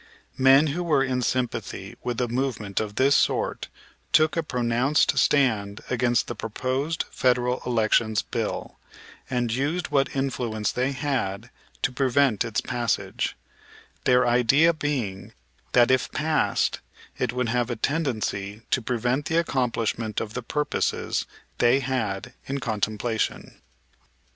Men 0.39 0.65
who 0.73 0.81
were 0.81 1.03
in 1.03 1.21
sympathy 1.21 1.95
with 2.03 2.19
a 2.19 2.27
movement 2.27 2.79
of 2.79 2.95
this 2.95 3.15
sort 3.15 3.67
took 4.11 4.35
a 4.35 4.41
pronounced 4.41 5.15
stand 5.19 5.81
against 5.91 6.25
the 6.25 6.33
proposed 6.33 7.03
Federal 7.11 7.61
Elections 7.67 8.23
Bill, 8.23 8.79
and 9.29 9.53
used 9.53 9.89
what 9.89 10.15
influence 10.15 10.71
they 10.71 10.91
had 10.91 11.51
to 11.83 11.91
prevent 11.91 12.43
its 12.43 12.61
passage; 12.61 13.37
their 14.05 14.25
idea 14.25 14.73
being 14.73 15.33
that, 15.73 15.91
if 15.91 16.11
passed, 16.11 16.79
it 17.19 17.31
would 17.31 17.49
have 17.49 17.69
a 17.69 17.75
tendency 17.75 18.63
to 18.71 18.81
prevent 18.81 19.25
the 19.25 19.37
accomplishment 19.37 20.19
of 20.19 20.33
the 20.33 20.41
purposes 20.41 21.27
they 21.59 21.79
had 21.79 22.33
in 22.47 22.59
contemplation. 22.59 23.61